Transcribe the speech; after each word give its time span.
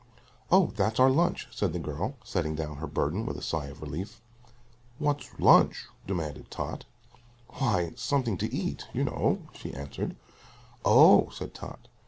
"Oh, 0.49 0.73
that's 0.75 0.99
our 0.99 1.11
lunch," 1.11 1.47
said 1.51 1.73
the 1.73 1.77
girl, 1.79 2.15
setting 2.23 2.55
down 2.55 2.77
her 2.77 2.87
burden 2.87 3.23
with 3.23 3.37
a 3.37 3.41
sigh 3.43 3.67
of 3.67 3.83
relief. 3.83 4.19
"What's 4.97 5.29
lunch?" 5.39 5.85
demanded 6.07 6.49
Tot. 6.49 6.85
"Why 7.59 7.93
something 7.95 8.35
to 8.39 8.51
eat, 8.51 8.87
you 8.93 9.03
know," 9.03 9.43
she 9.53 9.75
answered. 9.75 10.15
"Oh," 10.83 11.29
said 11.29 11.53
Tot. 11.53 11.87